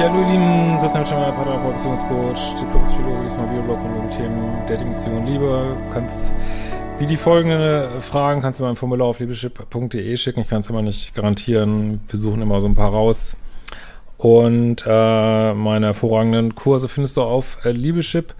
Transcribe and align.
Ja, 0.00 0.08
hallo 0.08 0.20
ihr 0.20 0.28
Lieben, 0.28 0.78
Christian 0.80 1.04
Schemmer, 1.04 1.32
Paartherapeut, 1.32 1.74
Beziehungscoach, 1.74 2.54
Diplompsychologe, 2.58 3.24
diesmal 3.24 3.46
Bioblog 3.48 3.84
und 3.84 3.98
um 3.98 4.10
Themen 4.10 4.62
Dating, 4.66 4.92
Beziehung 4.92 5.18
und 5.18 5.26
Liebe. 5.26 5.76
Du 5.76 5.92
kannst, 5.92 6.32
wie 7.00 7.06
die 7.06 7.16
folgenden 7.16 8.00
Fragen, 8.02 8.42
kannst 8.42 8.60
du 8.60 8.64
mal 8.64 8.70
ein 8.70 8.76
Formular 8.76 9.08
auf 9.08 9.18
liebeschip.de 9.20 10.16
schicken. 10.18 10.40
Ich 10.40 10.48
kann 10.48 10.60
es 10.60 10.68
immer 10.68 10.82
nicht 10.82 11.14
garantieren. 11.14 12.02
Wir 12.08 12.18
suchen 12.18 12.42
immer 12.42 12.60
so 12.60 12.66
ein 12.66 12.74
paar 12.74 12.90
raus. 12.90 13.36
Und 14.18 14.84
äh, 14.86 15.54
meine 15.54 15.86
hervorragenden 15.86 16.54
Kurse 16.54 16.88
findest 16.88 17.16
du 17.16 17.22
auf 17.22 17.64
äh, 17.64 17.70
liebeschip.de. 17.70 18.34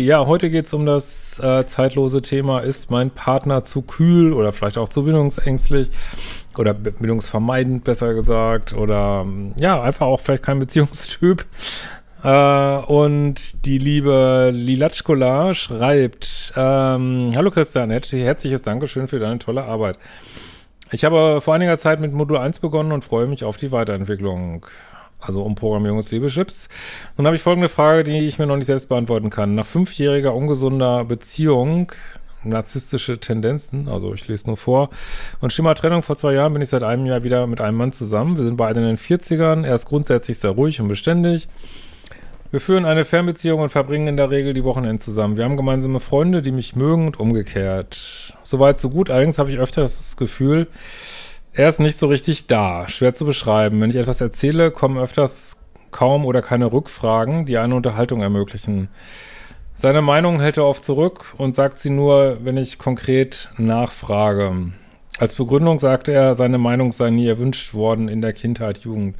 Ja, 0.00 0.26
heute 0.26 0.50
geht 0.50 0.66
es 0.66 0.74
um 0.74 0.86
das 0.86 1.38
äh, 1.38 1.64
zeitlose 1.66 2.20
Thema, 2.20 2.58
ist 2.60 2.90
mein 2.90 3.10
Partner 3.10 3.62
zu 3.62 3.82
kühl 3.82 4.32
oder 4.32 4.52
vielleicht 4.52 4.76
auch 4.76 4.88
zu 4.88 5.04
bindungsängstlich? 5.04 5.92
oder 6.58 6.74
bindungsvermeidend 6.74 7.84
besser 7.84 8.14
gesagt 8.14 8.72
oder 8.72 9.24
ja, 9.60 9.80
einfach 9.80 10.06
auch 10.06 10.18
vielleicht 10.18 10.42
kein 10.42 10.58
Beziehungstyp. 10.58 11.46
Äh, 12.22 12.78
und 12.86 13.64
die 13.66 13.78
liebe 13.78 14.50
Lilatschkola 14.52 15.54
schreibt, 15.54 16.52
ähm, 16.56 17.30
Hallo 17.36 17.50
Christian, 17.50 17.90
herzliches 17.90 18.62
Dankeschön 18.62 19.08
für 19.08 19.18
deine 19.18 19.38
tolle 19.38 19.64
Arbeit. 19.64 19.98
Ich 20.90 21.04
habe 21.04 21.40
vor 21.40 21.54
einiger 21.54 21.76
Zeit 21.76 22.00
mit 22.00 22.12
Modul 22.12 22.38
1 22.38 22.60
begonnen 22.60 22.92
und 22.92 23.04
freue 23.04 23.26
mich 23.26 23.44
auf 23.44 23.56
die 23.56 23.70
Weiterentwicklung. 23.70 24.66
Also 25.20 25.42
Umprogrammierung 25.42 25.98
des 25.98 26.12
Liebeschips. 26.12 26.68
Nun 27.16 27.26
habe 27.26 27.34
ich 27.34 27.42
folgende 27.42 27.68
Frage, 27.68 28.04
die 28.04 28.18
ich 28.20 28.38
mir 28.38 28.46
noch 28.46 28.56
nicht 28.56 28.66
selbst 28.66 28.88
beantworten 28.88 29.30
kann. 29.30 29.56
Nach 29.56 29.66
fünfjähriger 29.66 30.32
ungesunder 30.34 31.04
Beziehung 31.04 31.92
narzisstische 32.44 33.18
Tendenzen, 33.18 33.88
also 33.88 34.14
ich 34.14 34.28
lese 34.28 34.46
nur 34.46 34.56
vor. 34.56 34.90
Und 35.40 35.52
Schimmer 35.52 35.74
Trennung 35.74 36.02
vor 36.02 36.16
zwei 36.16 36.34
Jahren 36.34 36.52
bin 36.52 36.62
ich 36.62 36.68
seit 36.68 36.84
einem 36.84 37.04
Jahr 37.04 37.24
wieder 37.24 37.48
mit 37.48 37.60
einem 37.60 37.76
Mann 37.76 37.92
zusammen. 37.92 38.36
Wir 38.36 38.44
sind 38.44 38.56
beide 38.56 38.80
in 38.80 38.86
den 38.86 38.96
40ern. 38.96 39.66
Er 39.66 39.74
ist 39.74 39.86
grundsätzlich 39.86 40.38
sehr 40.38 40.52
ruhig 40.52 40.80
und 40.80 40.86
beständig. 40.86 41.48
Wir 42.50 42.60
führen 42.60 42.86
eine 42.86 43.04
Fernbeziehung 43.04 43.60
und 43.60 43.68
verbringen 43.68 44.08
in 44.08 44.16
der 44.16 44.30
Regel 44.30 44.54
die 44.54 44.64
Wochenende 44.64 45.04
zusammen. 45.04 45.36
Wir 45.36 45.44
haben 45.44 45.58
gemeinsame 45.58 46.00
Freunde, 46.00 46.40
die 46.40 46.50
mich 46.50 46.74
mögen 46.74 47.06
und 47.06 47.20
umgekehrt. 47.20 48.32
Soweit, 48.42 48.80
so 48.80 48.88
gut. 48.88 49.10
Allerdings 49.10 49.38
habe 49.38 49.50
ich 49.50 49.58
öfter 49.58 49.82
das 49.82 50.16
Gefühl, 50.16 50.66
er 51.52 51.68
ist 51.68 51.78
nicht 51.78 51.98
so 51.98 52.06
richtig 52.06 52.46
da. 52.46 52.88
Schwer 52.88 53.12
zu 53.12 53.26
beschreiben. 53.26 53.82
Wenn 53.82 53.90
ich 53.90 53.96
etwas 53.96 54.22
erzähle, 54.22 54.70
kommen 54.70 54.96
öfters 54.96 55.60
kaum 55.90 56.24
oder 56.24 56.40
keine 56.40 56.72
Rückfragen, 56.72 57.44
die 57.44 57.58
eine 57.58 57.74
Unterhaltung 57.74 58.22
ermöglichen. 58.22 58.88
Seine 59.74 60.00
Meinung 60.00 60.40
hält 60.40 60.56
er 60.56 60.64
oft 60.64 60.84
zurück 60.84 61.34
und 61.36 61.54
sagt 61.54 61.78
sie 61.78 61.90
nur, 61.90 62.38
wenn 62.42 62.56
ich 62.56 62.78
konkret 62.78 63.50
nachfrage. 63.58 64.72
Als 65.18 65.34
Begründung 65.34 65.78
sagte 65.78 66.12
er, 66.12 66.34
seine 66.34 66.58
Meinung 66.58 66.92
sei 66.92 67.10
nie 67.10 67.26
erwünscht 67.26 67.74
worden 67.74 68.08
in 68.08 68.22
der 68.22 68.32
Kindheit, 68.32 68.78
Jugend. 68.80 69.16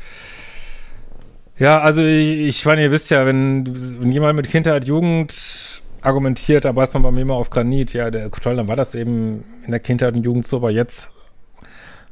Ja, 1.59 1.81
also 1.81 2.03
ich, 2.03 2.41
ich 2.41 2.65
meine, 2.67 2.83
ihr 2.83 2.91
wisst 2.91 3.11
ja, 3.11 3.27
wenn, 3.27 3.67
wenn 4.01 4.13
jemand 4.13 4.37
mit 4.37 4.49
Kindheit, 4.49 4.85
Jugend 4.87 5.83
argumentiert, 6.03 6.65
da 6.65 6.75
weiß 6.75 6.95
man 6.95 7.03
bei 7.03 7.11
mir 7.11 7.23
immer 7.23 7.35
auf 7.35 7.51
Granit. 7.51 7.93
Ja, 7.93 8.11
der, 8.11 8.31
toll, 8.31 8.57
dann 8.57 8.69
war 8.69 8.77
das 8.77 8.95
eben 8.95 9.45
in 9.65 9.71
der 9.71 9.81
Kindheit 9.81 10.15
und 10.15 10.25
Jugend 10.25 10.47
so, 10.47 10.59
aber 10.59 10.71
jetzt 10.71 11.11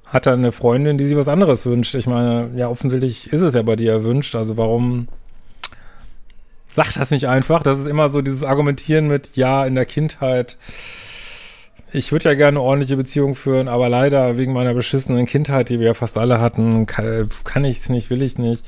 hat 0.04 0.26
er 0.26 0.34
eine 0.34 0.52
Freundin, 0.52 0.98
die 0.98 1.04
sich 1.04 1.16
was 1.16 1.28
anderes 1.28 1.66
wünscht. 1.66 1.94
Ich 1.94 2.06
meine, 2.06 2.50
ja, 2.56 2.68
offensichtlich 2.68 3.32
ist 3.32 3.42
es 3.42 3.54
ja 3.54 3.62
bei 3.62 3.76
dir 3.76 3.92
erwünscht. 3.92 4.34
Also 4.34 4.56
warum 4.56 5.08
Sag 6.76 6.92
das 6.92 7.10
nicht 7.10 7.26
einfach. 7.26 7.62
Das 7.62 7.78
ist 7.78 7.86
immer 7.86 8.10
so 8.10 8.20
dieses 8.20 8.44
Argumentieren 8.44 9.08
mit, 9.08 9.34
ja, 9.34 9.64
in 9.64 9.74
der 9.74 9.86
Kindheit. 9.86 10.58
Ich 11.90 12.12
würde 12.12 12.28
ja 12.28 12.34
gerne 12.34 12.58
eine 12.58 12.60
ordentliche 12.60 12.98
Beziehung 12.98 13.34
führen, 13.34 13.66
aber 13.66 13.88
leider 13.88 14.36
wegen 14.36 14.52
meiner 14.52 14.74
beschissenen 14.74 15.24
Kindheit, 15.24 15.70
die 15.70 15.80
wir 15.80 15.86
ja 15.86 15.94
fast 15.94 16.18
alle 16.18 16.38
hatten, 16.38 16.84
kann, 16.84 17.30
kann 17.44 17.64
ich 17.64 17.78
es 17.78 17.88
nicht, 17.88 18.10
will 18.10 18.20
ich 18.20 18.36
nicht. 18.36 18.62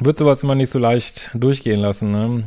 Wird 0.00 0.16
sowas 0.16 0.42
immer 0.42 0.54
nicht 0.54 0.70
so 0.70 0.78
leicht 0.78 1.30
durchgehen 1.34 1.80
lassen. 1.80 2.10
Ne? 2.12 2.44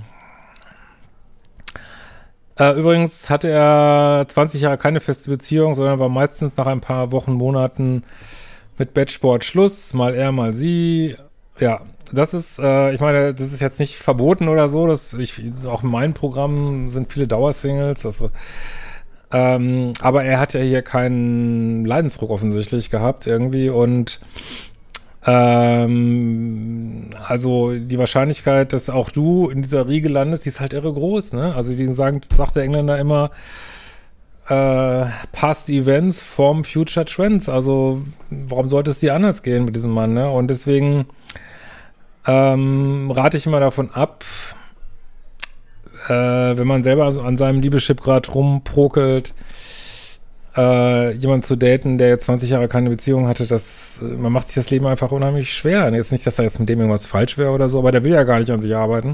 Äh, 2.57 2.79
übrigens 2.79 3.29
hatte 3.29 3.49
er 3.49 4.25
20 4.27 4.61
Jahre 4.61 4.77
keine 4.77 4.99
feste 4.99 5.29
Beziehung, 5.29 5.73
sondern 5.73 5.99
war 5.99 6.09
meistens 6.09 6.55
nach 6.57 6.67
ein 6.67 6.81
paar 6.81 7.11
Wochen, 7.11 7.33
Monaten 7.33 8.03
mit 8.77 8.93
Bettsport 8.93 9.43
Schluss. 9.43 9.93
Mal 9.93 10.15
er, 10.15 10.31
mal 10.31 10.53
sie. 10.53 11.15
Ja, 11.59 11.81
das 12.11 12.33
ist, 12.33 12.59
äh, 12.59 12.93
ich 12.93 13.01
meine, 13.01 13.33
das 13.33 13.51
ist 13.51 13.61
jetzt 13.61 13.79
nicht 13.79 13.97
verboten 13.97 14.47
oder 14.47 14.69
so. 14.69 14.87
Das, 14.87 15.13
ich, 15.13 15.41
auch 15.65 15.83
in 15.83 15.89
meinem 15.89 16.13
Programm 16.13 16.87
sind 16.89 17.11
viele 17.11 17.27
Dauersingles. 17.27 18.01
Das, 18.01 18.23
ähm, 19.31 19.93
aber 20.01 20.23
er 20.23 20.39
hat 20.39 20.53
ja 20.53 20.61
hier 20.61 20.81
keinen 20.81 21.85
Leidensdruck 21.85 22.29
offensichtlich 22.29 22.89
gehabt 22.89 23.27
irgendwie 23.27 23.69
und 23.69 24.19
ähm, 25.25 27.09
also 27.27 27.73
die 27.73 27.99
Wahrscheinlichkeit, 27.99 28.73
dass 28.73 28.89
auch 28.89 29.11
du 29.11 29.49
in 29.49 29.61
dieser 29.61 29.87
Riege 29.87 30.09
landest, 30.09 30.45
die 30.45 30.49
ist 30.49 30.59
halt 30.59 30.73
irre 30.73 30.91
groß, 30.91 31.33
ne? 31.33 31.53
Also 31.55 31.77
wie 31.77 31.85
gesagt, 31.85 32.33
sagt 32.33 32.55
der 32.55 32.63
Engländer 32.63 32.97
immer, 32.97 33.31
äh, 34.47 35.05
Past 35.31 35.69
Events 35.69 36.21
from 36.21 36.63
Future 36.63 37.05
Trends. 37.05 37.49
Also 37.49 38.01
warum 38.29 38.69
sollte 38.69 38.91
es 38.91 38.99
dir 38.99 39.13
anders 39.13 39.43
gehen 39.43 39.65
mit 39.65 39.75
diesem 39.75 39.91
Mann, 39.91 40.13
ne? 40.13 40.29
Und 40.31 40.47
deswegen 40.47 41.05
ähm, 42.25 43.11
rate 43.11 43.37
ich 43.37 43.45
immer 43.45 43.59
davon 43.59 43.91
ab, 43.91 44.25
äh, 46.07 46.13
wenn 46.13 46.67
man 46.67 46.83
selber 46.83 47.05
an 47.23 47.37
seinem 47.37 47.61
Liebeschip 47.61 48.01
gerade 48.01 48.31
rumprokelt, 48.31 49.33
äh, 50.57 51.11
jemand 51.11 51.45
zu 51.45 51.55
daten, 51.55 51.97
der 51.97 52.09
jetzt 52.09 52.25
20 52.25 52.49
Jahre 52.49 52.67
keine 52.67 52.89
Beziehung 52.89 53.27
hatte, 53.27 53.47
das, 53.47 54.01
man 54.01 54.31
macht 54.31 54.47
sich 54.47 54.55
das 54.55 54.69
Leben 54.69 54.85
einfach 54.85 55.11
unheimlich 55.11 55.53
schwer. 55.53 55.87
Und 55.87 55.93
jetzt 55.93 56.11
nicht, 56.11 56.25
dass 56.25 56.35
da 56.35 56.43
jetzt 56.43 56.59
mit 56.59 56.69
dem 56.69 56.79
irgendwas 56.79 57.07
falsch 57.07 57.37
wäre 57.37 57.51
oder 57.51 57.69
so, 57.69 57.79
aber 57.79 57.91
der 57.91 58.03
will 58.03 58.13
ja 58.13 58.23
gar 58.23 58.39
nicht 58.39 58.51
an 58.51 58.61
sich 58.61 58.75
arbeiten. 58.75 59.13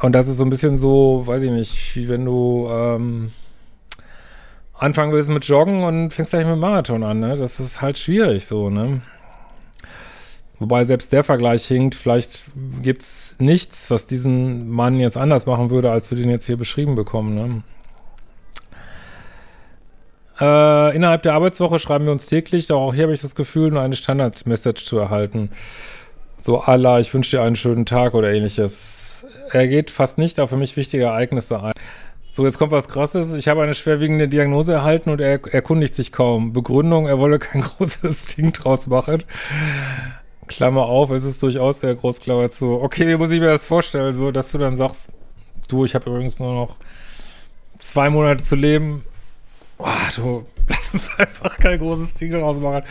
Und 0.00 0.12
das 0.12 0.28
ist 0.28 0.36
so 0.36 0.44
ein 0.44 0.50
bisschen 0.50 0.76
so, 0.76 1.22
weiß 1.26 1.42
ich 1.42 1.50
nicht, 1.50 1.96
wie 1.96 2.08
wenn 2.08 2.24
du 2.24 2.68
ähm, 2.70 3.30
anfangen 4.74 5.12
willst 5.12 5.28
mit 5.30 5.44
Joggen 5.46 5.84
und 5.84 6.10
fängst 6.10 6.32
gleich 6.32 6.46
mit 6.46 6.58
Marathon 6.58 7.02
an, 7.02 7.20
ne? 7.20 7.36
Das 7.36 7.60
ist 7.60 7.80
halt 7.80 7.96
schwierig 7.96 8.46
so, 8.46 8.68
ne? 8.68 9.00
Wobei 10.58 10.84
selbst 10.84 11.12
der 11.12 11.22
Vergleich 11.22 11.66
hinkt, 11.66 11.94
vielleicht 11.94 12.44
gibt's 12.82 13.36
nichts, 13.38 13.90
was 13.90 14.06
diesen 14.06 14.70
Mann 14.70 14.98
jetzt 14.98 15.18
anders 15.18 15.44
machen 15.46 15.68
würde, 15.70 15.90
als 15.90 16.10
wir 16.10 16.16
den 16.16 16.30
jetzt 16.30 16.46
hier 16.46 16.56
beschrieben 16.56 16.94
bekommen. 16.94 17.34
Ne? 17.34 17.62
Äh, 20.40 20.96
innerhalb 20.96 21.22
der 21.22 21.34
Arbeitswoche 21.34 21.78
schreiben 21.78 22.04
wir 22.04 22.12
uns 22.12 22.26
täglich, 22.26 22.66
doch 22.66 22.80
auch 22.80 22.94
hier 22.94 23.04
habe 23.04 23.14
ich 23.14 23.22
das 23.22 23.34
Gefühl, 23.34 23.70
nur 23.70 23.80
eine 23.80 23.96
Standard-Message 23.96 24.84
zu 24.84 24.98
erhalten. 24.98 25.50
So, 26.42 26.60
Allah, 26.60 27.00
ich 27.00 27.12
wünsche 27.12 27.36
dir 27.36 27.42
einen 27.42 27.56
schönen 27.56 27.86
Tag 27.86 28.14
oder 28.14 28.32
ähnliches. 28.32 29.26
Er 29.50 29.66
geht 29.66 29.90
fast 29.90 30.18
nicht 30.18 30.38
auf 30.38 30.50
für 30.50 30.56
mich 30.56 30.76
wichtige 30.76 31.04
Ereignisse 31.04 31.62
ein. 31.62 31.72
So, 32.30 32.44
jetzt 32.44 32.58
kommt 32.58 32.70
was 32.70 32.88
Krasses. 32.88 33.32
Ich 33.32 33.48
habe 33.48 33.62
eine 33.62 33.74
schwerwiegende 33.74 34.28
Diagnose 34.28 34.74
erhalten 34.74 35.08
und 35.10 35.22
er 35.22 35.40
erkundigt 35.52 35.94
sich 35.94 36.12
kaum. 36.12 36.52
Begründung, 36.52 37.06
er 37.06 37.18
wolle 37.18 37.38
kein 37.38 37.60
großes 37.78 38.36
Ding 38.36 38.52
draus 38.52 38.86
machen. 38.88 39.24
Klammer 40.46 40.82
auf, 40.82 41.10
es 41.10 41.24
ist 41.24 41.42
durchaus 41.42 41.80
der 41.80 41.94
Großklammer 41.94 42.50
zu. 42.50 42.72
Okay, 42.72 43.08
wie 43.08 43.16
muss 43.16 43.30
ich 43.30 43.40
mir 43.40 43.46
das 43.46 43.64
vorstellen, 43.64 44.12
so, 44.12 44.30
dass 44.30 44.52
du 44.52 44.58
dann 44.58 44.76
sagst, 44.76 45.12
du, 45.68 45.84
ich 45.84 45.94
habe 45.94 46.10
übrigens 46.10 46.38
nur 46.38 46.52
noch 46.52 46.76
zwei 47.78 48.10
Monate 48.10 48.44
zu 48.44 48.54
leben. 48.54 49.02
Boah, 49.78 50.08
du, 50.14 50.44
lass 50.68 50.94
uns 50.94 51.10
einfach 51.18 51.56
kein 51.58 51.78
großes 51.78 52.14
Ding 52.14 52.32
daraus 52.32 52.58
machen. 52.58 52.82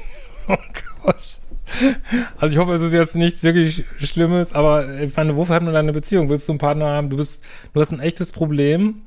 oh 0.48 0.56
Gott. 1.02 1.38
Also 2.38 2.54
ich 2.54 2.58
hoffe, 2.58 2.72
es 2.74 2.80
ist 2.82 2.92
jetzt 2.92 3.16
nichts 3.16 3.42
wirklich 3.42 3.84
Schlimmes, 3.98 4.52
aber 4.52 5.00
ich 5.00 5.16
meine, 5.16 5.36
wofür 5.36 5.54
hat 5.54 5.62
man 5.62 5.72
deine 5.72 5.92
Beziehung? 5.92 6.28
Willst 6.28 6.48
du 6.48 6.52
einen 6.52 6.58
Partner 6.58 6.88
haben? 6.88 7.10
Du 7.10 7.16
bist, 7.16 7.44
du 7.72 7.80
hast 7.80 7.92
ein 7.92 8.00
echtes 8.00 8.32
Problem 8.32 9.02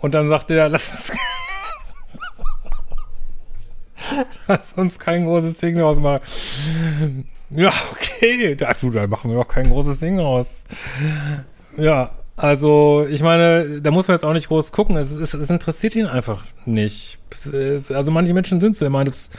und 0.00 0.14
dann 0.14 0.28
sagt 0.28 0.50
er, 0.50 0.68
lass 0.70 0.90
uns, 0.90 1.12
lass 4.46 4.72
uns 4.72 4.98
kein 4.98 5.24
großes 5.24 5.58
Ding 5.58 5.76
draus 5.76 6.00
machen. 6.00 6.20
Ja, 7.50 7.72
okay, 7.92 8.54
da, 8.56 8.72
da 8.72 9.06
machen 9.06 9.30
wir 9.30 9.38
doch 9.38 9.48
kein 9.48 9.68
großes 9.68 10.00
Ding 10.00 10.16
draus. 10.16 10.64
Ja, 11.76 12.10
also, 12.38 13.04
ich 13.10 13.20
meine, 13.20 13.80
da 13.80 13.90
muss 13.90 14.06
man 14.06 14.14
jetzt 14.14 14.22
auch 14.22 14.32
nicht 14.32 14.46
groß 14.46 14.70
gucken. 14.70 14.96
Es, 14.96 15.10
es, 15.10 15.34
es 15.34 15.50
interessiert 15.50 15.96
ihn 15.96 16.06
einfach 16.06 16.44
nicht. 16.66 17.18
Es, 17.52 17.90
also, 17.90 18.12
manche 18.12 18.32
Menschen 18.32 18.60
sind 18.60 18.76
so. 18.76 18.84
Ich 18.84 18.92
meine, 18.92 19.06
das 19.06 19.22
ist 19.22 19.38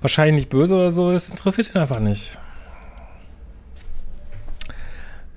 wahrscheinlich 0.00 0.36
nicht 0.36 0.48
böse 0.48 0.74
oder 0.74 0.90
so. 0.90 1.10
Es 1.10 1.28
interessiert 1.28 1.74
ihn 1.74 1.80
einfach 1.82 2.00
nicht. 2.00 2.38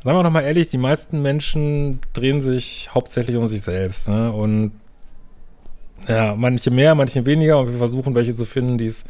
Sagen 0.06 0.18
wir 0.18 0.24
doch 0.24 0.32
mal 0.32 0.44
ehrlich, 0.44 0.70
die 0.70 0.78
meisten 0.78 1.22
Menschen 1.22 2.00
drehen 2.14 2.40
sich 2.40 2.90
hauptsächlich 2.96 3.36
um 3.36 3.46
sich 3.46 3.62
selbst. 3.62 4.08
Ne? 4.08 4.32
Und 4.32 4.72
ja, 6.08 6.34
manche 6.38 6.72
mehr, 6.72 6.96
manche 6.96 7.26
weniger. 7.26 7.60
Und 7.60 7.74
wir 7.74 7.78
versuchen, 7.78 8.16
welche 8.16 8.32
zu 8.32 8.46
finden, 8.46 8.78
die 8.78 8.86
es 8.86 9.04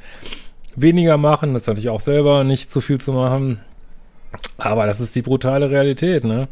weniger 0.76 1.18
machen. 1.18 1.54
Das 1.54 1.64
ist 1.64 1.68
natürlich 1.68 1.90
auch 1.90 2.02
selber 2.02 2.44
nicht 2.44 2.72
zu 2.72 2.82
viel 2.82 3.00
zu 3.00 3.14
machen. 3.14 3.60
Aber 4.58 4.88
das 4.88 5.00
ist 5.02 5.16
die 5.16 5.22
brutale 5.22 5.70
Realität, 5.70 6.24
ne? 6.24 6.48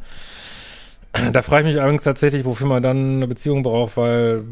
Da 1.34 1.42
frage 1.42 1.68
ich 1.68 1.76
mich 1.76 1.82
übrigens 1.82 2.04
tatsächlich, 2.04 2.46
wofür 2.46 2.68
man 2.68 2.84
dann 2.84 3.16
eine 3.16 3.28
Beziehung 3.28 3.64
braucht, 3.64 3.98
weil, 3.98 4.44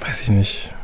weiß 0.00 0.22
ich 0.22 0.30
nicht. 0.30 0.74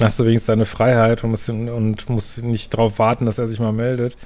Hast 0.00 0.18
du 0.18 0.24
wenigstens 0.24 0.46
deine 0.46 0.64
Freiheit 0.64 1.22
und 1.22 1.30
musst, 1.30 1.48
und 1.48 2.08
musst 2.08 2.42
nicht 2.42 2.74
darauf 2.74 2.98
warten, 2.98 3.26
dass 3.26 3.38
er 3.38 3.46
sich 3.46 3.60
mal 3.60 3.72
meldet. 3.72 4.16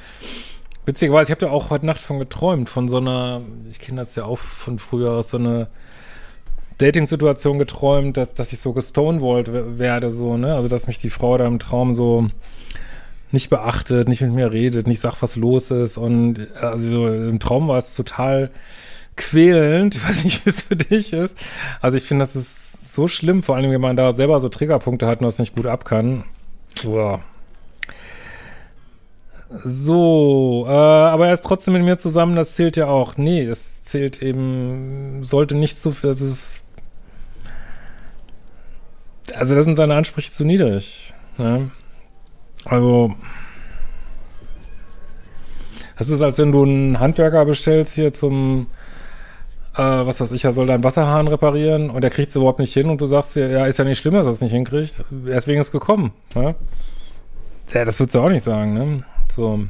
Witzigerweise, 0.86 1.24
ich 1.24 1.30
habe 1.30 1.46
da 1.46 1.52
auch 1.52 1.70
heute 1.70 1.84
Nacht 1.84 2.00
von 2.00 2.18
geträumt, 2.18 2.70
von 2.70 2.88
so 2.88 2.96
einer, 2.96 3.42
ich 3.70 3.78
kenne 3.78 4.00
das 4.00 4.16
ja 4.16 4.24
auch 4.24 4.38
von 4.38 4.78
früher, 4.78 5.12
aus 5.12 5.30
so 5.30 5.36
einer 5.36 5.68
Dating-Situation 6.78 7.58
geträumt, 7.58 8.16
dass, 8.16 8.32
dass 8.34 8.52
ich 8.52 8.60
so 8.60 8.72
gestonewallt 8.72 9.50
werde, 9.52 10.10
so, 10.10 10.36
ne? 10.38 10.54
Also, 10.54 10.68
dass 10.68 10.86
mich 10.86 10.98
die 10.98 11.10
Frau 11.10 11.36
da 11.36 11.46
im 11.46 11.58
Traum 11.58 11.92
so 11.92 12.30
nicht 13.30 13.50
beachtet, 13.50 14.08
nicht 14.08 14.20
mit 14.20 14.32
mir 14.32 14.52
redet, 14.52 14.86
nicht 14.86 15.00
sagt, 15.00 15.22
was 15.22 15.36
los 15.36 15.70
ist. 15.70 15.98
Und 15.98 16.48
also 16.60 17.08
im 17.08 17.38
Traum 17.40 17.68
war 17.68 17.78
es 17.78 17.94
total 17.94 18.50
quälend. 19.16 19.94
Ich 19.98 20.08
weiß 20.08 20.24
nicht, 20.24 20.44
wie 20.44 20.50
es 20.50 20.62
für 20.62 20.76
dich 20.76 21.12
ist. 21.12 21.38
Also 21.80 21.96
ich 21.96 22.04
finde, 22.04 22.22
das 22.22 22.36
ist 22.36 22.94
so 22.94 23.08
schlimm, 23.08 23.42
vor 23.42 23.56
allem, 23.56 23.70
wenn 23.70 23.80
man 23.80 23.96
da 23.96 24.12
selber 24.12 24.40
so 24.40 24.48
Triggerpunkte 24.48 25.06
hat 25.06 25.20
und 25.20 25.26
das 25.26 25.38
nicht 25.38 25.54
gut 25.56 25.66
ab 25.66 25.84
kann. 25.84 26.24
Boah. 26.84 27.20
So, 29.64 30.66
äh, 30.68 30.70
aber 30.70 31.28
er 31.28 31.32
ist 31.32 31.44
trotzdem 31.44 31.72
mit 31.72 31.82
mir 31.82 31.96
zusammen, 31.96 32.36
das 32.36 32.54
zählt 32.54 32.76
ja 32.76 32.86
auch. 32.86 33.16
Nee, 33.16 33.46
das 33.46 33.82
zählt 33.84 34.20
eben, 34.20 35.24
sollte 35.24 35.54
nicht 35.54 35.78
so, 35.78 35.94
das 36.02 36.20
ist, 36.20 36.62
also 39.34 39.54
das 39.54 39.64
sind 39.64 39.76
seine 39.76 39.94
Ansprüche 39.94 40.32
zu 40.32 40.44
niedrig. 40.44 41.14
Ne? 41.38 41.70
Also, 42.64 43.14
das 45.98 46.08
ist, 46.08 46.22
als 46.22 46.38
wenn 46.38 46.52
du 46.52 46.62
einen 46.62 47.00
Handwerker 47.00 47.44
bestellst 47.44 47.94
hier 47.94 48.12
zum, 48.12 48.68
äh, 49.74 49.82
was 49.82 50.20
weiß 50.20 50.32
ich, 50.32 50.44
er 50.44 50.52
soll 50.52 50.66
deinen 50.66 50.84
Wasserhahn 50.84 51.28
reparieren 51.28 51.90
und 51.90 52.04
er 52.04 52.10
kriegt 52.10 52.30
es 52.30 52.36
überhaupt 52.36 52.60
nicht 52.60 52.72
hin 52.72 52.88
und 52.88 53.00
du 53.00 53.06
sagst 53.06 53.34
dir, 53.34 53.48
ja, 53.48 53.66
ist 53.66 53.78
ja 53.78 53.84
nicht 53.84 53.98
schlimm, 53.98 54.14
dass 54.14 54.26
er 54.26 54.32
es 54.32 54.40
nicht 54.40 54.52
hinkriegt. 54.52 55.04
Er 55.26 55.38
ist 55.38 55.48
wegen 55.48 55.60
es 55.60 55.72
gekommen. 55.72 56.12
Ne? 56.34 56.54
Ja, 57.72 57.84
das 57.84 57.98
würdest 57.98 58.14
du 58.14 58.20
auch 58.20 58.28
nicht 58.28 58.44
sagen, 58.44 58.74
ne? 58.74 59.04
So. 59.30 59.60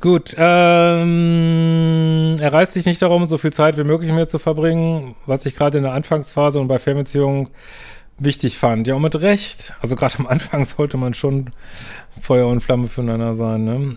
Gut, 0.00 0.34
ähm, 0.36 2.36
er 2.38 2.52
reißt 2.52 2.74
sich 2.74 2.84
nicht 2.84 3.00
darum, 3.00 3.24
so 3.24 3.38
viel 3.38 3.52
Zeit 3.52 3.78
wie 3.78 3.84
möglich 3.84 4.10
mit 4.10 4.18
mir 4.18 4.28
zu 4.28 4.38
verbringen, 4.38 5.14
was 5.24 5.46
ich 5.46 5.56
gerade 5.56 5.78
in 5.78 5.84
der 5.84 5.94
Anfangsphase 5.94 6.60
und 6.60 6.68
bei 6.68 6.78
Fernbeziehungen 6.78 7.48
wichtig 8.18 8.58
fand. 8.58 8.86
Ja, 8.86 8.94
und 8.94 9.02
mit 9.02 9.20
Recht. 9.20 9.74
Also 9.80 9.96
gerade 9.96 10.18
am 10.18 10.26
Anfang 10.26 10.64
sollte 10.64 10.96
man 10.96 11.14
schon 11.14 11.50
Feuer 12.20 12.48
und 12.48 12.60
Flamme 12.60 12.88
füreinander 12.88 13.34
sein. 13.34 13.64
Ne? 13.64 13.96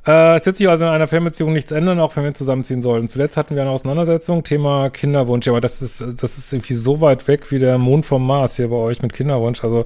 Äh, 0.05 0.35
es 0.35 0.45
wird 0.45 0.57
sich 0.57 0.69
also 0.69 0.85
in 0.85 0.91
einer 0.91 1.07
Fernbeziehung 1.07 1.53
nichts 1.53 1.71
ändern, 1.71 1.99
auch 1.99 2.15
wenn 2.15 2.23
wir 2.23 2.33
zusammenziehen 2.33 2.81
sollten. 2.81 3.09
Zuletzt 3.09 3.37
hatten 3.37 3.55
wir 3.55 3.63
eine 3.63 3.71
Auseinandersetzung, 3.71 4.43
Thema 4.43 4.89
Kinderwunsch. 4.89 5.47
Aber 5.47 5.61
das 5.61 5.81
ist, 5.81 6.01
das 6.01 6.37
ist 6.37 6.53
irgendwie 6.53 6.75
so 6.75 7.01
weit 7.01 7.27
weg 7.27 7.51
wie 7.51 7.59
der 7.59 7.77
Mond 7.77 8.05
vom 8.05 8.25
Mars 8.25 8.55
hier 8.57 8.69
bei 8.69 8.75
euch 8.75 9.01
mit 9.01 9.13
Kinderwunsch. 9.13 9.63
Also 9.63 9.85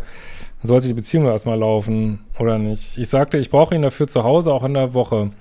sollte 0.62 0.88
die 0.88 0.94
Beziehung 0.94 1.26
erstmal 1.26 1.58
laufen 1.58 2.20
oder 2.38 2.58
nicht. 2.58 2.98
Ich 2.98 3.08
sagte, 3.08 3.38
ich 3.38 3.50
brauche 3.50 3.74
ihn 3.74 3.82
dafür 3.82 4.08
zu 4.08 4.24
Hause, 4.24 4.52
auch 4.52 4.66
in 4.66 4.74
der 4.74 4.94
Woche. 4.94 5.32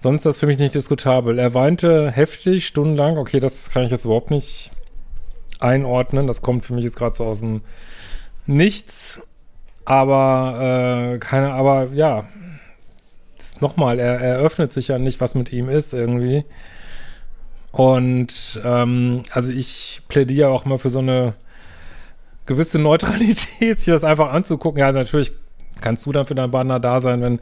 Sonst 0.00 0.20
ist 0.20 0.26
das 0.26 0.40
für 0.40 0.46
mich 0.46 0.58
nicht 0.58 0.74
diskutabel. 0.74 1.38
Er 1.38 1.54
weinte 1.54 2.10
heftig, 2.10 2.66
stundenlang. 2.66 3.16
Okay, 3.16 3.40
das 3.40 3.70
kann 3.70 3.84
ich 3.84 3.90
jetzt 3.90 4.04
überhaupt 4.04 4.30
nicht 4.30 4.70
einordnen. 5.58 6.26
Das 6.26 6.42
kommt 6.42 6.66
für 6.66 6.74
mich 6.74 6.84
jetzt 6.84 6.96
gerade 6.96 7.14
so 7.14 7.24
aus 7.24 7.40
dem 7.40 7.62
Nichts. 8.46 9.20
Aber 9.86 11.14
äh, 11.14 11.18
keine, 11.18 11.52
aber 11.52 11.88
ja, 11.94 12.24
nochmal, 13.60 13.98
er, 13.98 14.20
er 14.20 14.38
öffnet 14.38 14.72
sich 14.72 14.88
ja 14.88 14.98
nicht, 14.98 15.20
was 15.20 15.34
mit 15.34 15.52
ihm 15.52 15.68
ist 15.68 15.92
irgendwie. 15.92 16.44
Und 17.72 18.60
ähm, 18.64 19.22
also 19.30 19.52
ich 19.52 20.00
plädiere 20.08 20.48
auch 20.48 20.64
mal 20.64 20.78
für 20.78 20.90
so 20.90 21.00
eine 21.00 21.34
gewisse 22.46 22.78
Neutralität, 22.78 23.78
sich 23.78 23.92
das 23.92 24.04
einfach 24.04 24.32
anzugucken. 24.32 24.80
Ja, 24.80 24.92
natürlich 24.92 25.32
kannst 25.80 26.06
du 26.06 26.12
dann 26.12 26.26
für 26.26 26.34
deinen 26.34 26.50
Partner 26.50 26.80
da 26.80 27.00
sein, 27.00 27.20
wenn, 27.20 27.40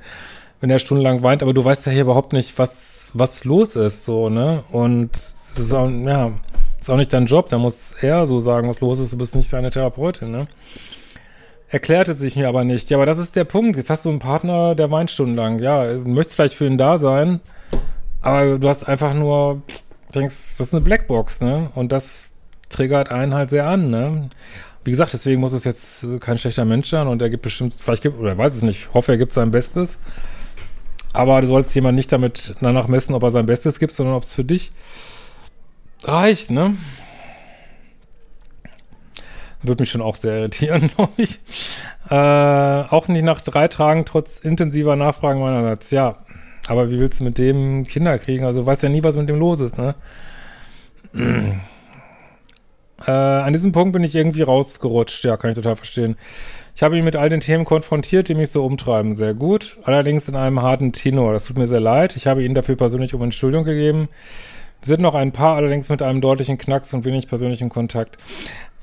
wenn 0.61 0.71
er 0.71 0.79
stundenlang 0.79 1.23
weint, 1.23 1.43
aber 1.43 1.55
du 1.55 1.65
weißt 1.65 1.87
ja 1.87 1.93
hier 1.93 2.03
überhaupt 2.03 2.33
nicht, 2.33 2.59
was, 2.59 3.09
was 3.13 3.45
los 3.45 3.77
ist, 3.77 4.05
so, 4.05 4.29
ne? 4.29 4.65
Und 4.73 5.11
das 5.13 5.59
ist 5.59 5.73
auch, 5.73 5.89
ja, 5.89 6.33
ist 6.81 6.91
auch 6.91 6.97
nicht 6.97 7.13
dein 7.13 7.27
Job, 7.27 7.49
da 7.49 7.59
muss 7.59 7.95
er 8.01 8.27
so 8.27 8.41
sagen, 8.41 8.69
was 8.69 8.81
los 8.81 8.99
ist, 8.99 9.13
du 9.13 9.19
bist 9.19 9.37
nicht 9.37 9.49
seine 9.49 9.71
Therapeutin, 9.71 10.31
ne? 10.31 10.49
Erklärte 11.69 12.15
sich 12.15 12.37
mir 12.37 12.49
aber 12.49 12.65
nicht. 12.65 12.91
Ja, 12.91 12.99
aber 12.99 13.07
das 13.07 13.19
ist 13.19 13.37
der 13.37 13.45
Punkt. 13.45 13.77
Jetzt 13.77 13.91
hast 13.91 14.05
du 14.05 14.11
einen 14.11 14.19
Partner, 14.19 14.75
der 14.75 14.91
weint 14.91 15.11
stundenlang. 15.11 15.59
Ja, 15.59 15.93
du 15.93 16.09
möchtest 16.09 16.37
vielleicht 16.37 16.55
für 16.55 16.67
ihn 16.67 16.79
da 16.79 16.99
sein, 16.99 17.41
aber 18.21 18.59
du 18.59 18.69
hast 18.69 18.85
einfach 18.85 19.15
nur, 19.15 19.63
denkst, 20.15 20.35
das 20.59 20.69
ist 20.69 20.75
eine 20.75 20.83
Blackbox, 20.83 21.41
ne? 21.41 21.71
Und 21.75 21.91
das 21.93 22.29
triggert 22.69 23.11
einen 23.11 23.35
halt 23.35 23.51
sehr 23.51 23.67
an, 23.67 23.91
ne? 23.91 24.31
Wie 24.85 24.91
gesagt, 24.91 25.15
deswegen 25.15 25.41
muss 25.41 25.55
es 25.55 25.65
jetzt 25.65 26.07
kein 26.21 26.39
schlechter 26.39 26.65
Mensch 26.65 26.91
sein 26.91 27.07
und 27.07 27.23
er 27.23 27.31
gibt 27.31 27.43
bestimmt, 27.43 27.75
vielleicht 27.79 28.03
gibt, 28.03 28.19
oder 28.19 28.31
er 28.31 28.39
weiß 28.39 28.55
es 28.55 28.63
nicht, 28.63 28.81
ich 28.81 28.95
hoffe, 28.95 29.13
er 29.13 29.19
gibt 29.19 29.33
sein 29.33 29.51
Bestes. 29.51 29.99
Aber 31.15 31.41
du 31.41 31.47
sollst 31.47 31.75
jemand 31.75 31.97
nicht 31.97 32.13
damit 32.13 32.55
danach 32.61 32.89
messen, 32.89 33.15
ob 33.15 33.23
er 33.23 33.31
sein 33.31 33.47
Bestes 33.47 33.79
gibt, 33.79 33.93
sondern 33.93 34.15
ob 34.15 34.25
es 34.25 34.35
für 34.35 34.45
dich 34.45 34.73
reicht, 36.03 36.51
ne? 36.51 36.77
Würde 39.65 39.83
mich 39.83 39.91
schon 39.91 40.03
auch 40.03 40.17
sehr 40.17 40.39
irritieren, 40.39 40.91
glaube 40.97 41.13
ich. 41.17 41.39
Äh, 42.11 42.15
auch 42.15 43.09
nicht 43.09 43.25
nach 43.25 43.41
drei 43.41 43.69
Tagen, 43.69 44.05
trotz 44.05 44.39
intensiver 44.39 44.95
Nachfragen 44.95 45.41
meinerseits. 45.41 45.91
Ja, 45.91 46.17
aber 46.69 46.91
wie 46.91 46.99
willst 46.99 47.21
du 47.21 47.25
mit 47.25 47.39
dem 47.39 47.87
Kinder 47.87 48.19
kriegen? 48.19 48.45
Also 48.45 48.65
du 48.65 48.71
ja 48.71 48.89
nie, 48.89 49.03
was 49.03 49.17
mit 49.17 49.29
dem 49.29 49.39
los 49.39 49.61
ist, 49.61 49.79
ne? 49.79 49.95
äh, 53.07 53.11
an 53.11 53.53
diesem 53.53 53.73
Punkt 53.73 53.93
bin 53.93 54.05
ich 54.05 54.15
irgendwie 54.15 54.43
rausgerutscht. 54.43 55.25
Ja, 55.25 55.37
kann 55.37 55.51
ich 55.51 55.57
total 55.57 55.77
verstehen. 55.77 56.17
Ich 56.77 56.83
habe 56.83 56.99
ihn 56.99 57.05
mit 57.05 57.15
all 57.15 57.29
den 57.29 57.41
Themen 57.41 57.65
konfrontiert, 57.65 58.29
die 58.29 58.35
mich 58.35 58.51
so 58.51 58.65
umtreiben. 58.65 59.15
Sehr 59.15 59.33
gut. 59.33 59.79
Allerdings 59.85 60.29
in 60.29 60.35
einem 60.35 60.61
harten 60.61 60.93
Tenor. 60.93 61.33
Das 61.33 61.45
tut 61.45 61.57
mir 61.57 61.69
sehr 61.69 61.81
leid. 61.81 62.17
Ich 62.17 62.27
habe 62.27 62.43
ihn 62.43 62.55
dafür 62.55 62.77
persönlich 62.77 63.15
um 63.15 63.23
Entschuldigung 63.23 63.65
gegeben. 63.65 64.09
Wir 64.81 64.89
sind 64.89 65.01
noch 65.01 65.15
ein 65.15 65.33
Paar, 65.33 65.57
allerdings 65.57 65.89
mit 65.89 66.03
einem 66.03 66.21
deutlichen 66.21 66.59
Knacks 66.59 66.93
und 66.93 67.05
wenig 67.05 67.29
persönlichen 67.29 67.69
Kontakt. 67.69 68.19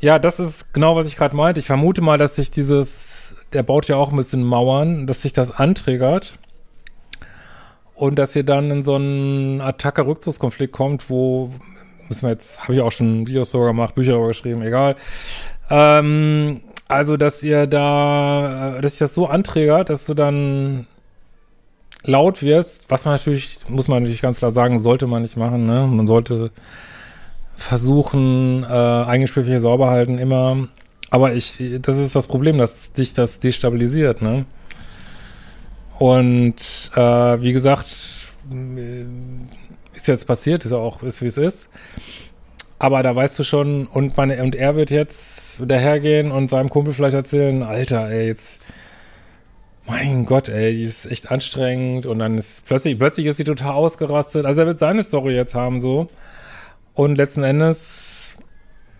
Ja, 0.02 0.18
das 0.18 0.40
ist 0.40 0.74
genau, 0.74 0.96
was 0.96 1.06
ich 1.06 1.16
gerade 1.16 1.36
meinte. 1.36 1.60
Ich 1.60 1.68
vermute 1.68 2.02
mal, 2.02 2.18
dass 2.18 2.36
sich 2.36 2.50
dieses, 2.50 3.36
der 3.54 3.62
baut 3.62 3.88
ja 3.88 3.98
auch 3.98 4.10
ein 4.10 4.18
bisschen 4.18 4.44
Mauern, 4.44 5.06
dass 5.06 5.22
sich 5.22 5.32
das 5.32 5.52
antriggert 5.52 6.34
und 7.94 8.18
dass 8.18 8.36
ihr 8.36 8.44
dann 8.44 8.72
in 8.72 8.82
so 8.82 8.96
einen 8.96 9.62
Attacke-Rückzugskonflikt 9.62 10.74
kommt, 10.74 11.12
wo 11.12 11.52
müssen 12.10 12.24
wir 12.24 12.32
jetzt, 12.32 12.64
habe 12.64 12.74
ich 12.74 12.82
auch 12.82 12.92
schon 12.92 13.28
Videos 13.28 13.52
darüber 13.52 13.68
gemacht, 13.68 13.94
Bücher 13.94 14.14
darüber 14.14 14.30
geschrieben, 14.30 14.64
egal. 14.64 14.96
Ähm, 15.70 16.62
also, 16.88 17.16
dass 17.16 17.44
ihr 17.44 17.68
da, 17.68 18.80
dass 18.82 18.94
sich 18.94 19.00
das 19.00 19.14
so 19.14 19.28
anträgert, 19.28 19.92
dass 19.92 20.08
du 20.08 20.16
dann 20.16 20.88
laut 22.04 22.42
wirst, 22.42 22.90
was 22.90 23.06
man 23.06 23.14
natürlich, 23.14 23.60
muss 23.70 23.88
man 23.88 24.02
natürlich 24.02 24.24
ganz 24.24 24.40
klar 24.40 24.52
sagen, 24.52 24.80
sollte 24.80 25.06
man 25.06 25.22
nicht 25.22 25.38
machen. 25.38 25.68
Ne? 25.68 25.86
Man 25.86 26.08
sollte 26.08 26.52
versuchen, 27.56 28.64
äh, 28.64 28.68
Eigengespräche 28.68 29.60
sauber 29.60 29.90
halten, 29.90 30.18
immer. 30.18 30.68
Aber 31.10 31.34
ich, 31.34 31.62
das 31.82 31.98
ist 31.98 32.16
das 32.16 32.28
Problem, 32.28 32.58
dass 32.58 32.94
dich 32.94 33.14
das 33.14 33.40
destabilisiert, 33.40 34.22
ne? 34.22 34.46
Und 36.00 36.92
äh, 36.96 37.00
wie 37.00 37.54
gesagt, 37.54 37.86
ist 39.94 40.08
jetzt 40.08 40.26
passiert, 40.26 40.66
ist 40.66 40.72
auch, 40.72 41.04
ist 41.04 41.22
wie 41.22 41.28
es 41.28 41.38
ist. 41.38 41.70
Aber 42.80 43.04
da 43.04 43.16
weißt 43.16 43.38
du 43.38 43.44
schon, 43.44 43.86
und, 43.86 44.18
meine, 44.18 44.42
und 44.42 44.56
er 44.56 44.76
wird 44.76 44.90
jetzt 44.90 45.62
dahergehen 45.64 46.32
und 46.32 46.50
seinem 46.50 46.70
Kumpel 46.70 46.94
vielleicht 46.94 47.16
erzählen, 47.16 47.62
Alter, 47.62 48.10
ey, 48.10 48.26
jetzt, 48.26 48.60
mein 49.86 50.26
Gott, 50.26 50.50
ey, 50.50 50.74
die 50.74 50.84
ist 50.86 51.06
echt 51.06 51.30
anstrengend 51.30 52.08
und 52.08 52.18
dann 52.18 52.40
ist 52.40 52.66
plötzlich, 52.66 52.98
plötzlich 52.98 53.28
ist 53.28 53.38
sie 53.38 53.44
total 53.44 53.74
ausgerastet. 53.74 54.48
Also 54.48 54.62
er 54.62 54.68
wird 54.68 54.80
seine 54.80 55.04
Story 55.04 55.36
jetzt 55.36 55.54
haben, 55.54 55.80
so. 55.80 56.10
Und 56.94 57.18
letzten 57.18 57.44
Endes 57.44 58.34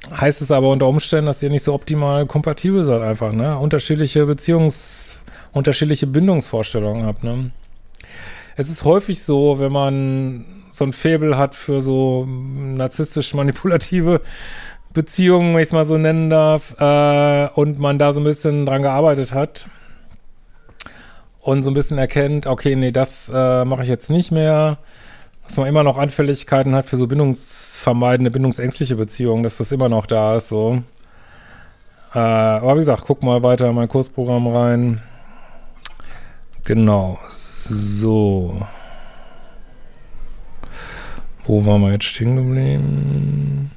heißt 0.10 0.42
es 0.42 0.52
aber 0.52 0.70
unter 0.70 0.88
Umständen, 0.88 1.28
dass 1.28 1.44
ihr 1.44 1.50
nicht 1.50 1.64
so 1.64 1.74
optimal 1.74 2.26
kompatibel 2.26 2.84
seid 2.84 3.02
einfach, 3.02 3.34
ne? 3.34 3.58
Unterschiedliche 3.58 4.24
Beziehungs-, 4.24 5.18
unterschiedliche 5.52 6.08
Bindungsvorstellungen 6.08 7.06
habt, 7.06 7.24
ne? 7.24 7.52
Es 8.56 8.70
ist 8.70 8.84
häufig 8.84 9.24
so, 9.24 9.60
wenn 9.60 9.72
man 9.72 10.46
so 10.72 10.86
ein 10.86 10.94
Faible 10.94 11.38
hat 11.38 11.56
für 11.56 11.82
so 11.82 12.26
narzisstisch 12.28 13.34
manipulative 13.34 14.22
Beziehungen, 14.94 15.54
wenn 15.54 15.62
ich 15.62 15.70
es 15.70 15.74
mal 15.74 15.86
so 15.86 15.98
nennen 15.98 16.30
darf, 16.30 16.76
äh, 16.80 17.50
und 17.54 17.80
man 17.80 17.98
da 18.00 18.14
so 18.14 18.20
ein 18.20 18.26
bisschen 18.26 18.66
dran 18.66 18.82
gearbeitet 18.82 19.34
hat 19.34 19.68
und 21.40 21.64
so 21.64 21.72
ein 21.72 21.74
bisschen 21.74 21.98
erkennt, 21.98 22.48
okay, 22.48 22.76
nee, 22.76 22.92
das 22.92 23.32
äh, 23.34 23.66
mache 23.66 23.84
ich 23.84 23.90
jetzt 23.90 24.10
nicht 24.10 24.32
mehr, 24.32 24.80
dass 25.44 25.58
man 25.58 25.68
immer 25.68 25.84
noch 25.84 25.98
Anfälligkeiten 25.98 26.76
hat 26.76 26.86
für 26.86 26.98
so 26.98 27.08
bindungsvermeidende, 27.08 28.32
bindungsängstliche 28.32 28.96
Beziehungen, 28.96 29.44
dass 29.44 29.58
das 29.58 29.72
immer 29.72 29.90
noch 29.90 30.06
da 30.06 30.38
ist, 30.38 30.48
so. 30.48 30.84
Äh, 32.14 32.20
aber 32.20 32.76
wie 32.76 32.80
gesagt, 32.80 33.04
guck 33.06 33.24
mal 33.24 33.42
weiter 33.44 33.70
in 33.70 33.76
mein 33.76 33.88
Kursprogramm 33.88 34.48
rein. 34.48 35.02
Genau. 36.64 37.20
So. 37.30 38.66
Wo 41.46 41.66
waren 41.66 41.82
wir 41.82 41.92
jetzt 41.92 42.06
stehen 42.06 42.36
geblieben? 42.36 43.72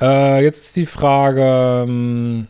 Äh, 0.00 0.44
jetzt 0.44 0.60
ist 0.60 0.76
die 0.76 0.86
Frage, 0.86 1.84
ähm, 1.86 2.48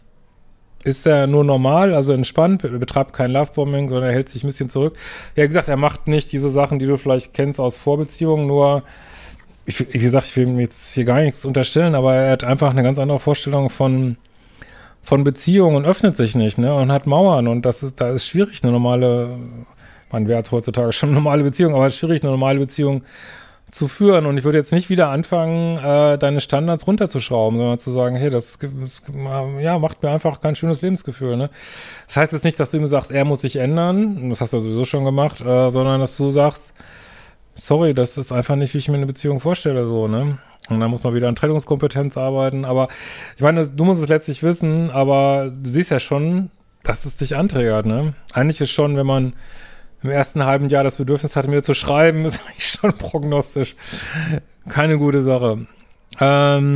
ist 0.87 1.05
er 1.07 1.27
nur 1.27 1.43
normal, 1.45 1.95
also 1.95 2.13
entspannt, 2.13 2.63
betreibt 2.63 3.13
kein 3.13 3.33
Lovebombing, 3.33 3.89
sondern 3.89 4.09
er 4.09 4.15
hält 4.15 4.29
sich 4.29 4.45
ein 4.45 4.47
bisschen 4.47 4.71
zurück? 4.71 4.97
Ja, 5.35 5.43
wie 5.43 5.49
gesagt, 5.49 5.69
er 5.69 5.77
macht 5.77 6.07
nicht 6.07 6.31
diese 6.31 6.49
Sachen, 6.49 6.79
die 6.79 6.87
du 6.87 6.97
vielleicht 6.97 7.35
kennst 7.35 7.59
aus 7.59 7.77
Vorbeziehungen, 7.77 8.47
nur, 8.47 8.85
ich, 9.67 9.93
wie 9.93 9.99
gesagt, 9.99 10.27
ich 10.27 10.37
will 10.37 10.47
ihm 10.47 10.61
jetzt 10.61 10.95
hier 10.95 11.05
gar 11.05 11.21
nichts 11.21 11.45
unterstellen, 11.45 11.97
aber 11.97 12.15
er 12.15 12.33
hat 12.33 12.45
einfach 12.45 12.71
eine 12.71 12.85
ganz 12.85 13.01
andere 13.01 13.19
Vorstellung 13.19 13.69
von, 13.69 14.17
von 15.03 15.25
Beziehungen 15.25 15.75
und 15.75 15.85
öffnet 15.85 16.17
sich 16.17 16.37
nicht, 16.37 16.57
ne, 16.57 16.73
und 16.73 16.93
hat 16.93 17.07
Mauern 17.07 17.49
und 17.49 17.63
das 17.63 17.83
ist, 17.83 18.01
da 18.01 18.11
ist 18.11 18.27
schwierig, 18.27 18.63
eine 18.63 18.73
normale 18.73 19.37
man 20.13 20.29
wäre 20.29 20.43
heutzutage 20.51 20.93
schon 20.93 21.09
eine 21.09 21.17
normale 21.17 21.43
Beziehung, 21.43 21.75
aber 21.75 21.87
es 21.87 21.95
ist 21.95 21.99
schwierig, 21.99 22.23
eine 22.23 22.31
normale 22.31 22.61
Beziehung 22.61 23.03
zu 23.71 23.89
führen. 23.89 24.27
Und 24.27 24.39
ich 24.39 24.45
würde 24.45 24.59
jetzt 24.59 24.73
nicht 24.73 24.91
wieder 24.91 25.09
anfangen, 25.09 25.79
äh, 25.79 26.19
deine 26.19 26.41
Standards 26.41 26.87
runterzuschrauben, 26.87 27.59
sondern 27.59 27.79
zu 27.79 27.91
sagen, 27.91 28.17
hey, 28.17 28.31
das, 28.31 28.59
das 28.59 29.03
ja, 29.61 29.79
macht 29.79 30.03
mir 30.03 30.11
einfach 30.11 30.41
kein 30.41 30.55
schönes 30.55 30.83
Lebensgefühl. 30.83 31.37
Ne? 31.37 31.51
Das 32.07 32.17
heißt 32.17 32.33
jetzt 32.33 32.45
nicht, 32.45 32.61
dass 32.61 32.71
du 32.71 32.79
ihm 32.79 32.87
sagst, 32.87 33.11
er 33.11 33.25
muss 33.25 33.41
sich 33.41 33.57
ändern, 33.57 34.31
das 34.31 34.41
hast 34.41 34.53
du 34.53 34.61
sowieso 34.61 34.85
schon 34.85 35.05
gemacht, 35.05 35.41
äh, 35.41 35.71
sondern 35.71 36.01
dass 36.01 36.17
du 36.17 36.31
sagst, 36.31 36.73
sorry, 37.55 37.95
das 37.95 38.17
ist 38.19 38.33
einfach 38.33 38.57
nicht, 38.57 38.73
wie 38.75 38.79
ich 38.79 38.89
mir 38.89 38.97
eine 38.97 39.07
Beziehung 39.07 39.41
vorstelle, 39.41 39.87
so, 39.87 40.07
ne? 40.09 40.39
Und 40.69 40.81
dann 40.81 40.91
muss 40.91 41.05
man 41.05 41.15
wieder 41.15 41.29
an 41.29 41.37
Trennungskompetenz 41.37 42.17
arbeiten. 42.17 42.65
Aber 42.65 42.89
ich 43.37 43.43
meine, 43.43 43.69
du 43.69 43.85
musst 43.85 44.03
es 44.03 44.09
letztlich 44.09 44.43
wissen, 44.43 44.91
aber 44.91 45.51
du 45.51 45.71
siehst 45.71 45.93
ja 45.93 46.01
schon, 46.01 46.51
dass 46.83 47.05
es 47.05 47.17
dich 47.17 47.37
anträgert, 47.37 47.87
ne? 47.87 48.15
Eigentlich 48.33 48.61
ist 48.61 48.71
schon, 48.71 48.97
wenn 48.97 49.07
man 49.07 49.35
im 50.07 50.13
ersten 50.13 50.45
halben 50.45 50.69
Jahr 50.69 50.85
das 50.85 50.97
Bedürfnis 50.97 51.35
hatte, 51.37 51.51
mir 51.51 51.63
zu 51.63 51.75
schreiben, 51.75 52.25
ist 52.27 52.41
eigentlich 52.47 52.69
schon 52.69 52.93
prognostisch. 52.93 53.77
Keine 54.69 54.99
gute 54.99 55.23
Sache. 55.23 55.67
Ähm, 56.21 56.71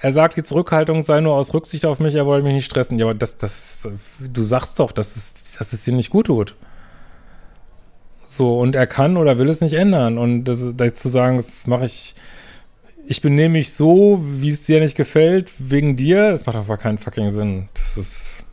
er 0.00 0.12
sagt, 0.12 0.36
die 0.36 0.44
Zurückhaltung 0.44 1.02
sei 1.02 1.20
nur 1.20 1.34
aus 1.34 1.52
Rücksicht 1.52 1.84
auf 1.84 1.98
mich, 1.98 2.14
er 2.14 2.26
wolle 2.26 2.42
mich 2.42 2.54
nicht 2.54 2.66
stressen. 2.66 2.98
Ja, 2.98 3.06
aber 3.06 3.14
das, 3.14 3.38
das, 3.38 3.88
du 4.20 4.42
sagst 4.42 4.78
doch, 4.78 4.92
dass 4.92 5.16
es, 5.16 5.56
dass 5.58 5.72
es 5.72 5.84
dir 5.84 5.94
nicht 5.94 6.10
gut 6.10 6.26
tut. 6.26 6.54
So, 8.24 8.58
und 8.58 8.76
er 8.76 8.86
kann 8.86 9.16
oder 9.16 9.38
will 9.38 9.48
es 9.48 9.60
nicht 9.60 9.72
ändern. 9.74 10.18
Und 10.18 10.44
das, 10.44 10.64
das 10.76 10.94
zu 10.94 11.08
sagen, 11.08 11.36
das 11.36 11.66
mache 11.66 11.86
ich, 11.86 12.14
ich 13.06 13.22
benehme 13.22 13.54
mich 13.54 13.72
so, 13.72 14.22
wie 14.22 14.50
es 14.50 14.62
dir 14.62 14.80
nicht 14.80 14.96
gefällt, 14.96 15.50
wegen 15.58 15.96
dir, 15.96 16.30
das 16.30 16.46
macht 16.46 16.56
einfach 16.56 16.78
keinen 16.78 16.98
fucking 16.98 17.30
Sinn. 17.30 17.68
Das 17.74 17.96
ist, 17.96 18.44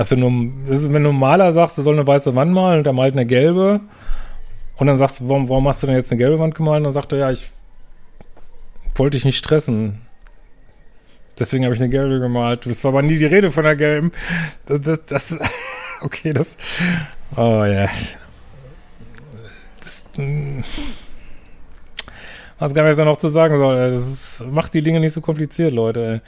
also 0.00 0.16
nur, 0.16 0.30
wenn 0.30 1.04
du 1.04 1.12
Maler 1.12 1.52
sagst, 1.52 1.76
du 1.76 1.82
soll 1.82 1.92
eine 1.92 2.06
weiße 2.06 2.34
Wand 2.34 2.54
malen 2.54 2.78
und 2.78 2.86
er 2.86 2.94
malt 2.94 3.12
eine 3.12 3.26
gelbe 3.26 3.80
und 4.76 4.86
dann 4.86 4.96
sagst 4.96 5.20
du, 5.20 5.28
warum, 5.28 5.50
warum 5.50 5.68
hast 5.68 5.82
du 5.82 5.86
denn 5.88 5.96
jetzt 5.96 6.10
eine 6.10 6.16
gelbe 6.16 6.38
Wand 6.38 6.54
gemalt? 6.54 6.78
Und 6.78 6.84
dann 6.84 6.92
sagt 6.94 7.12
er, 7.12 7.18
ja, 7.18 7.30
ich 7.30 7.50
wollte 8.94 9.18
dich 9.18 9.26
nicht 9.26 9.36
stressen. 9.36 10.00
Deswegen 11.38 11.64
habe 11.64 11.74
ich 11.74 11.82
eine 11.82 11.90
gelbe 11.90 12.18
gemalt. 12.18 12.64
Das 12.64 12.82
war 12.82 12.92
aber 12.92 13.02
nie 13.02 13.18
die 13.18 13.26
Rede 13.26 13.50
von 13.50 13.62
der 13.62 13.76
gelben. 13.76 14.10
Das, 14.64 14.80
das, 14.80 15.04
das 15.04 15.38
okay, 16.00 16.32
das, 16.32 16.56
oh 17.36 17.64
ja. 17.64 17.66
Yeah. 17.66 17.90
Das, 19.80 20.12
hm. 20.16 20.64
was 22.58 22.72
gar 22.72 22.88
nicht 22.88 22.96
noch 22.96 23.18
zu 23.18 23.28
sagen 23.28 23.58
soll. 23.58 23.90
Das 23.90 24.42
macht 24.50 24.72
die 24.72 24.80
Dinge 24.80 25.00
nicht 25.00 25.12
so 25.12 25.20
kompliziert, 25.20 25.74
Leute. 25.74 26.22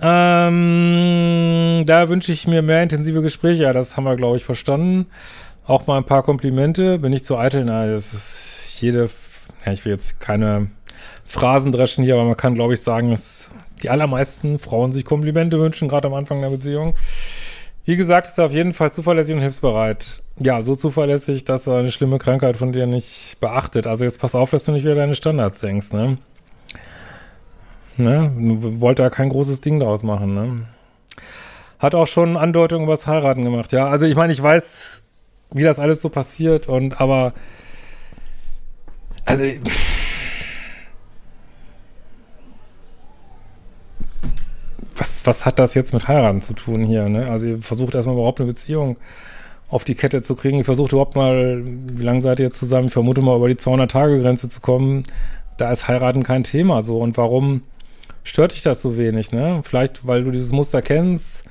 Ähm, 0.00 1.03
da 1.84 2.08
wünsche 2.08 2.32
ich 2.32 2.46
mir 2.46 2.62
mehr 2.62 2.82
intensive 2.82 3.22
Gespräche. 3.22 3.64
Ja, 3.64 3.72
das 3.72 3.96
haben 3.96 4.04
wir, 4.04 4.16
glaube 4.16 4.36
ich, 4.36 4.44
verstanden. 4.44 5.06
Auch 5.66 5.86
mal 5.86 5.98
ein 5.98 6.04
paar 6.04 6.22
Komplimente. 6.22 6.98
Bin 6.98 7.12
ich 7.12 7.24
zu 7.24 7.38
eitel? 7.38 7.64
Nein, 7.64 7.90
das 7.90 8.12
ist 8.12 8.76
jede, 8.80 9.08
ja, 9.64 9.72
ich 9.72 9.84
will 9.84 9.92
jetzt 9.92 10.20
keine 10.20 10.68
Phrasen 11.24 11.72
dreschen 11.72 12.04
hier, 12.04 12.14
aber 12.14 12.24
man 12.24 12.36
kann, 12.36 12.54
glaube 12.54 12.74
ich, 12.74 12.80
sagen, 12.80 13.10
dass 13.10 13.50
die 13.82 13.90
allermeisten 13.90 14.58
Frauen 14.58 14.92
sich 14.92 15.04
Komplimente 15.04 15.58
wünschen, 15.58 15.88
gerade 15.88 16.08
am 16.08 16.14
Anfang 16.14 16.40
der 16.40 16.50
Beziehung. 16.50 16.94
Wie 17.84 17.96
gesagt, 17.96 18.26
ist 18.26 18.38
er 18.38 18.46
auf 18.46 18.52
jeden 18.52 18.72
Fall 18.72 18.92
zuverlässig 18.92 19.34
und 19.34 19.40
hilfsbereit. 19.40 20.22
Ja, 20.38 20.62
so 20.62 20.74
zuverlässig, 20.74 21.44
dass 21.44 21.66
er 21.66 21.78
eine 21.78 21.90
schlimme 21.90 22.18
Krankheit 22.18 22.56
von 22.56 22.72
dir 22.72 22.86
nicht 22.86 23.36
beachtet. 23.40 23.86
Also 23.86 24.04
jetzt 24.04 24.20
pass 24.20 24.34
auf, 24.34 24.50
dass 24.50 24.64
du 24.64 24.72
nicht 24.72 24.84
wieder 24.84 24.94
deine 24.94 25.14
Standards 25.14 25.60
denkst, 25.60 25.92
ne? 25.92 26.18
Ne? 27.96 28.32
Wollte 28.80 29.02
da 29.02 29.10
kein 29.10 29.28
großes 29.28 29.60
Ding 29.60 29.78
draus 29.78 30.02
machen, 30.02 30.34
ne? 30.34 30.66
Hat 31.84 31.94
auch 31.94 32.06
schon 32.06 32.38
Andeutungen 32.38 32.84
über 32.84 32.94
das 32.94 33.06
Heiraten 33.06 33.44
gemacht, 33.44 33.70
ja. 33.72 33.88
Also 33.88 34.06
ich 34.06 34.16
meine, 34.16 34.32
ich 34.32 34.42
weiß, 34.42 35.02
wie 35.50 35.64
das 35.64 35.78
alles 35.78 36.00
so 36.00 36.08
passiert 36.08 36.66
und 36.66 36.98
aber 36.98 37.34
also 39.26 39.44
was, 44.96 45.26
was 45.26 45.44
hat 45.44 45.58
das 45.58 45.74
jetzt 45.74 45.92
mit 45.92 46.08
Heiraten 46.08 46.40
zu 46.40 46.54
tun 46.54 46.84
hier, 46.84 47.10
ne? 47.10 47.28
Also 47.30 47.48
ihr 47.48 47.60
versucht 47.60 47.94
erstmal 47.94 48.16
überhaupt 48.16 48.40
eine 48.40 48.46
Beziehung 48.46 48.96
auf 49.68 49.84
die 49.84 49.94
Kette 49.94 50.22
zu 50.22 50.36
kriegen. 50.36 50.56
Ihr 50.56 50.64
versucht 50.64 50.92
überhaupt 50.92 51.16
mal, 51.16 51.62
wie 51.66 52.02
lange 52.02 52.22
seid 52.22 52.38
ihr 52.38 52.46
jetzt 52.46 52.60
zusammen? 52.60 52.86
Ich 52.86 52.94
vermute 52.94 53.20
mal, 53.20 53.36
über 53.36 53.48
die 53.48 53.56
200-Tage-Grenze 53.56 54.48
zu 54.48 54.62
kommen. 54.62 55.02
Da 55.58 55.70
ist 55.70 55.86
Heiraten 55.86 56.22
kein 56.22 56.44
Thema 56.44 56.80
so. 56.80 56.96
Und 56.96 57.18
warum 57.18 57.60
stört 58.24 58.52
dich 58.52 58.62
das 58.62 58.82
so 58.82 58.96
wenig, 58.96 59.30
ne? 59.30 59.60
Vielleicht, 59.62 60.06
weil 60.06 60.24
du 60.24 60.30
dieses 60.30 60.50
Muster 60.50 60.82
kennst, 60.82 61.44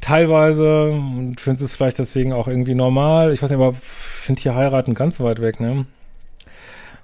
teilweise, 0.00 0.90
und 0.90 1.40
findest 1.40 1.64
es 1.64 1.74
vielleicht 1.74 1.98
deswegen 1.98 2.32
auch 2.32 2.46
irgendwie 2.46 2.74
normal. 2.74 3.32
Ich 3.32 3.42
weiß 3.42 3.50
nicht, 3.50 3.58
aber 3.58 3.70
ich 3.70 3.78
finde 3.82 4.42
hier 4.42 4.54
heiraten 4.54 4.94
ganz 4.94 5.18
weit 5.18 5.40
weg, 5.40 5.58
ne? 5.58 5.86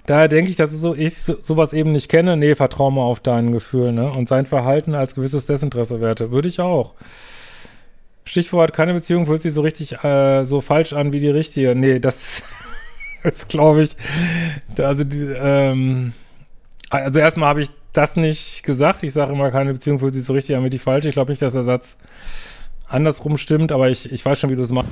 Daher 0.05 0.27
denke 0.27 0.51
ich, 0.51 0.55
dass 0.55 0.71
so, 0.71 0.93
ich 0.93 1.17
so, 1.17 1.35
sowas 1.41 1.73
eben 1.73 1.91
nicht 1.91 2.09
kenne. 2.09 2.37
Nee, 2.37 2.53
vertrau 2.53 2.91
mal 2.91 3.01
auf 3.01 3.19
dein 3.19 3.51
Gefühl, 3.51 3.91
ne? 3.91 4.11
Und 4.11 4.27
sein 4.27 4.45
Verhalten 4.45 4.93
als 4.93 5.15
gewisses 5.15 5.47
Desinteresse 5.47 5.99
werte. 5.99 6.31
Würde 6.31 6.47
ich 6.47 6.59
auch. 6.59 6.93
Stichwort, 8.23 8.73
keine 8.73 8.93
Beziehung 8.93 9.25
fühlt 9.25 9.41
sich 9.41 9.53
so 9.53 9.61
richtig, 9.61 10.03
äh, 10.03 10.45
so 10.45 10.61
falsch 10.61 10.93
an 10.93 11.11
wie 11.11 11.19
die 11.19 11.29
richtige. 11.29 11.75
Nee, 11.75 11.99
das 11.99 12.43
ist, 13.23 13.49
glaube 13.49 13.81
ich, 13.81 13.97
also, 14.77 15.03
die, 15.03 15.21
ähm, 15.21 16.13
also 16.91 17.19
erstmal 17.19 17.49
habe 17.49 17.61
ich 17.61 17.69
das 17.97 18.15
nicht 18.15 18.63
gesagt. 18.63 19.03
Ich 19.03 19.13
sage 19.13 19.33
immer, 19.33 19.51
keine 19.51 19.73
Beziehung 19.73 19.99
fühlt 19.99 20.13
sich 20.13 20.23
so 20.23 20.33
richtig 20.33 20.55
an 20.55 20.63
wie 20.63 20.69
die 20.69 20.79
falsche. 20.79 21.09
Ich 21.09 21.15
glaube 21.15 21.31
nicht, 21.31 21.41
dass 21.41 21.53
der 21.53 21.63
Satz 21.63 21.97
andersrum 22.87 23.37
stimmt, 23.37 23.71
aber 23.71 23.89
ich, 23.89 24.11
ich 24.11 24.25
weiß 24.25 24.39
schon, 24.39 24.49
wie 24.49 24.55
du 24.55 24.61
es 24.61 24.71
machst. 24.71 24.91